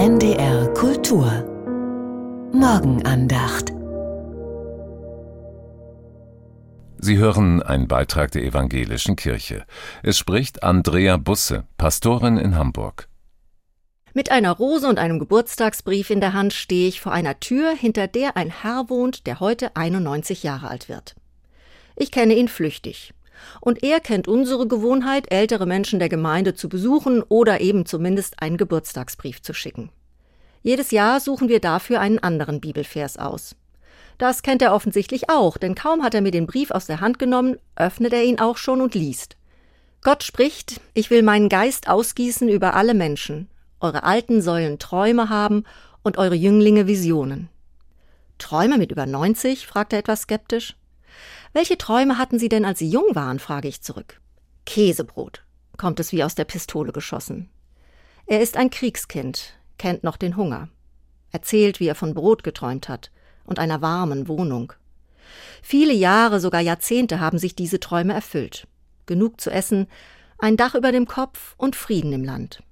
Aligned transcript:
NDR 0.00 0.72
Kultur 0.72 1.26
Morgenandacht 2.54 3.70
Sie 6.96 7.18
hören 7.18 7.62
einen 7.62 7.86
Beitrag 7.86 8.30
der 8.30 8.44
evangelischen 8.44 9.14
Kirche. 9.16 9.66
Es 10.02 10.16
spricht 10.16 10.62
Andrea 10.62 11.18
Busse, 11.18 11.64
Pastorin 11.76 12.38
in 12.38 12.56
Hamburg. 12.56 13.10
Mit 14.14 14.30
einer 14.30 14.52
Rose 14.52 14.88
und 14.88 14.98
einem 14.98 15.18
Geburtstagsbrief 15.18 16.08
in 16.08 16.22
der 16.22 16.32
Hand 16.32 16.54
stehe 16.54 16.88
ich 16.88 17.02
vor 17.02 17.12
einer 17.12 17.38
Tür, 17.38 17.74
hinter 17.76 18.06
der 18.06 18.38
ein 18.38 18.48
Herr 18.48 18.88
wohnt, 18.88 19.26
der 19.26 19.38
heute 19.38 19.76
91 19.76 20.42
Jahre 20.42 20.68
alt 20.68 20.88
wird. 20.88 21.14
Ich 21.94 22.10
kenne 22.10 22.32
ihn 22.36 22.48
flüchtig. 22.48 23.12
Und 23.60 23.82
er 23.82 24.00
kennt 24.00 24.28
unsere 24.28 24.66
Gewohnheit, 24.66 25.30
ältere 25.30 25.66
Menschen 25.66 25.98
der 25.98 26.08
Gemeinde 26.08 26.54
zu 26.54 26.68
besuchen 26.68 27.22
oder 27.22 27.60
eben 27.60 27.86
zumindest 27.86 28.42
einen 28.42 28.56
Geburtstagsbrief 28.56 29.42
zu 29.42 29.52
schicken. 29.52 29.90
Jedes 30.62 30.90
Jahr 30.90 31.20
suchen 31.20 31.48
wir 31.48 31.60
dafür 31.60 32.00
einen 32.00 32.18
anderen 32.18 32.60
Bibelvers 32.60 33.16
aus. 33.16 33.56
Das 34.18 34.42
kennt 34.42 34.60
er 34.60 34.74
offensichtlich 34.74 35.30
auch, 35.30 35.56
denn 35.56 35.74
kaum 35.74 36.02
hat 36.02 36.14
er 36.14 36.20
mir 36.20 36.30
den 36.30 36.46
Brief 36.46 36.70
aus 36.70 36.86
der 36.86 37.00
Hand 37.00 37.18
genommen, 37.18 37.56
öffnet 37.76 38.12
er 38.12 38.24
ihn 38.24 38.38
auch 38.38 38.58
schon 38.58 38.82
und 38.82 38.94
liest. 38.94 39.36
Gott 40.02 40.22
spricht, 40.22 40.80
ich 40.92 41.10
will 41.10 41.22
meinen 41.22 41.48
Geist 41.48 41.88
ausgießen 41.88 42.48
über 42.48 42.74
alle 42.74 42.94
Menschen. 42.94 43.48
Eure 43.80 44.02
Alten 44.02 44.42
sollen 44.42 44.78
Träume 44.78 45.30
haben 45.30 45.64
und 46.02 46.18
eure 46.18 46.34
Jünglinge 46.34 46.86
Visionen. 46.86 47.48
Träume 48.38 48.76
mit 48.76 48.92
über 48.92 49.06
90? 49.06 49.66
fragt 49.66 49.94
er 49.94 49.98
etwas 50.00 50.22
skeptisch. 50.22 50.76
Welche 51.52 51.78
Träume 51.78 52.18
hatten 52.18 52.38
Sie 52.38 52.48
denn, 52.48 52.64
als 52.64 52.78
Sie 52.78 52.88
jung 52.88 53.14
waren? 53.14 53.38
frage 53.38 53.68
ich 53.68 53.82
zurück. 53.82 54.20
Käsebrot, 54.66 55.44
kommt 55.78 55.98
es 55.98 56.12
wie 56.12 56.24
aus 56.24 56.34
der 56.34 56.44
Pistole 56.44 56.92
geschossen. 56.92 57.48
Er 58.26 58.40
ist 58.40 58.56
ein 58.56 58.70
Kriegskind, 58.70 59.54
kennt 59.80 60.04
noch 60.04 60.16
den 60.16 60.36
Hunger, 60.36 60.68
erzählt, 61.32 61.80
wie 61.80 61.88
er 61.88 61.96
von 61.96 62.14
Brot 62.14 62.44
geträumt 62.44 62.88
hat 62.88 63.10
und 63.44 63.58
einer 63.58 63.80
warmen 63.80 64.28
Wohnung. 64.28 64.72
Viele 65.62 65.92
Jahre, 65.92 66.38
sogar 66.38 66.60
Jahrzehnte 66.60 67.18
haben 67.18 67.38
sich 67.38 67.56
diese 67.56 67.80
Träume 67.80 68.12
erfüllt. 68.12 68.68
Genug 69.06 69.40
zu 69.40 69.50
essen, 69.50 69.88
ein 70.38 70.56
Dach 70.56 70.74
über 70.74 70.92
dem 70.92 71.06
Kopf 71.06 71.54
und 71.56 71.76
Frieden 71.76 72.12
im 72.12 72.24
Land. 72.24 72.62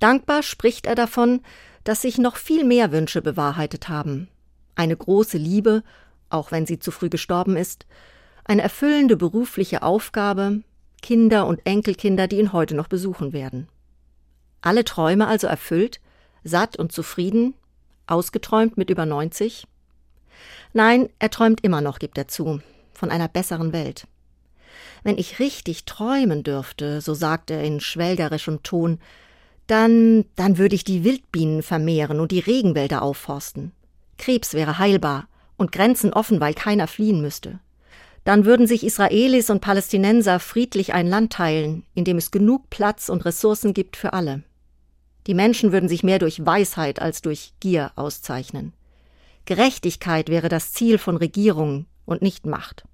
Dankbar 0.00 0.42
spricht 0.42 0.86
er 0.86 0.94
davon, 0.94 1.42
dass 1.84 2.02
sich 2.02 2.18
noch 2.18 2.36
viel 2.36 2.64
mehr 2.64 2.92
Wünsche 2.92 3.20
bewahrheitet 3.20 3.88
haben. 3.88 4.28
Eine 4.74 4.96
große 4.96 5.38
Liebe 5.38 5.82
auch 6.30 6.52
wenn 6.52 6.66
sie 6.66 6.78
zu 6.78 6.90
früh 6.90 7.08
gestorben 7.08 7.56
ist, 7.56 7.86
eine 8.44 8.62
erfüllende 8.62 9.16
berufliche 9.16 9.82
Aufgabe, 9.82 10.62
Kinder 11.02 11.46
und 11.46 11.60
Enkelkinder, 11.64 12.26
die 12.26 12.38
ihn 12.38 12.52
heute 12.52 12.74
noch 12.74 12.88
besuchen 12.88 13.32
werden. 13.32 13.68
Alle 14.60 14.84
Träume 14.84 15.26
also 15.26 15.46
erfüllt, 15.46 16.00
satt 16.48 16.76
und 16.76 16.92
zufrieden, 16.92 17.54
ausgeträumt 18.06 18.76
mit 18.76 18.90
über 18.90 19.06
90? 19.06 19.66
Nein, 20.72 21.08
er 21.18 21.30
träumt 21.30 21.62
immer 21.62 21.80
noch, 21.80 21.98
gibt 21.98 22.18
er 22.18 22.28
zu, 22.28 22.60
von 22.92 23.10
einer 23.10 23.28
besseren 23.28 23.72
Welt. 23.72 24.06
Wenn 25.02 25.18
ich 25.18 25.38
richtig 25.38 25.84
träumen 25.84 26.42
dürfte, 26.42 27.00
so 27.00 27.14
sagt 27.14 27.50
er 27.50 27.62
in 27.62 27.80
schwelgerischem 27.80 28.62
Ton, 28.62 28.98
dann, 29.66 30.24
dann 30.34 30.58
würde 30.58 30.74
ich 30.74 30.84
die 30.84 31.04
Wildbienen 31.04 31.62
vermehren 31.62 32.20
und 32.20 32.32
die 32.32 32.40
Regenwälder 32.40 33.02
aufforsten. 33.02 33.72
Krebs 34.16 34.54
wäre 34.54 34.78
heilbar, 34.78 35.28
und 35.58 35.72
Grenzen 35.72 36.12
offen, 36.12 36.40
weil 36.40 36.54
keiner 36.54 36.86
fliehen 36.86 37.20
müsste. 37.20 37.58
Dann 38.24 38.44
würden 38.44 38.66
sich 38.66 38.84
Israelis 38.84 39.50
und 39.50 39.60
Palästinenser 39.60 40.40
friedlich 40.40 40.94
ein 40.94 41.06
Land 41.06 41.32
teilen, 41.32 41.84
in 41.94 42.04
dem 42.04 42.16
es 42.16 42.30
genug 42.30 42.70
Platz 42.70 43.08
und 43.08 43.24
Ressourcen 43.24 43.74
gibt 43.74 43.96
für 43.96 44.12
alle. 44.12 44.42
Die 45.28 45.34
Menschen 45.34 45.72
würden 45.72 45.90
sich 45.90 46.02
mehr 46.02 46.18
durch 46.18 46.44
Weisheit 46.44 47.00
als 47.02 47.20
durch 47.20 47.52
Gier 47.60 47.92
auszeichnen. 47.96 48.72
Gerechtigkeit 49.44 50.30
wäre 50.30 50.48
das 50.48 50.72
Ziel 50.72 50.96
von 50.96 51.18
Regierungen 51.18 51.86
und 52.06 52.22
nicht 52.22 52.46
Macht. 52.46 52.84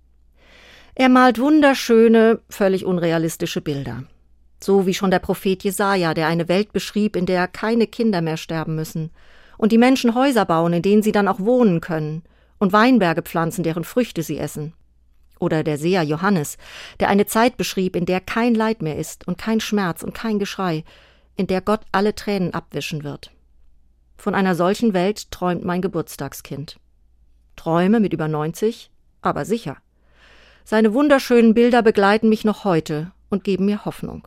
Er 0.96 1.08
malt 1.08 1.38
wunderschöne, 1.38 2.40
völlig 2.48 2.84
unrealistische 2.84 3.60
Bilder. 3.60 4.02
So 4.60 4.84
wie 4.84 4.94
schon 4.94 5.12
der 5.12 5.20
Prophet 5.20 5.62
Jesaja, 5.62 6.12
der 6.12 6.26
eine 6.26 6.48
Welt 6.48 6.72
beschrieb, 6.72 7.14
in 7.14 7.26
der 7.26 7.46
keine 7.46 7.86
Kinder 7.86 8.20
mehr 8.20 8.36
sterben 8.36 8.74
müssen 8.74 9.10
und 9.56 9.70
die 9.70 9.78
Menschen 9.78 10.16
Häuser 10.16 10.44
bauen, 10.44 10.72
in 10.72 10.82
denen 10.82 11.02
sie 11.02 11.12
dann 11.12 11.28
auch 11.28 11.38
wohnen 11.38 11.80
können 11.80 12.24
und 12.58 12.72
Weinberge 12.72 13.22
pflanzen, 13.22 13.62
deren 13.62 13.84
Früchte 13.84 14.24
sie 14.24 14.38
essen. 14.38 14.72
Oder 15.38 15.62
der 15.62 15.78
Seher 15.78 16.02
Johannes, 16.02 16.56
der 16.98 17.10
eine 17.10 17.26
Zeit 17.26 17.56
beschrieb, 17.56 17.94
in 17.94 18.06
der 18.06 18.20
kein 18.20 18.54
Leid 18.54 18.82
mehr 18.82 18.96
ist 18.96 19.28
und 19.28 19.38
kein 19.38 19.60
Schmerz 19.60 20.02
und 20.02 20.14
kein 20.14 20.38
Geschrei, 20.38 20.82
in 21.36 21.46
der 21.46 21.60
Gott 21.60 21.80
alle 21.92 22.14
Tränen 22.14 22.54
abwischen 22.54 23.04
wird. 23.04 23.30
Von 24.16 24.34
einer 24.34 24.54
solchen 24.54 24.94
Welt 24.94 25.30
träumt 25.30 25.64
mein 25.64 25.82
Geburtstagskind. 25.82 26.78
Träume 27.56 28.00
mit 28.00 28.12
über 28.12 28.28
90, 28.28 28.90
aber 29.22 29.44
sicher. 29.44 29.76
Seine 30.64 30.94
wunderschönen 30.94 31.54
Bilder 31.54 31.82
begleiten 31.82 32.28
mich 32.28 32.44
noch 32.44 32.64
heute 32.64 33.12
und 33.28 33.44
geben 33.44 33.66
mir 33.66 33.84
Hoffnung. 33.84 34.26